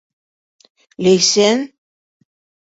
[1.07, 1.63] Ләйсән?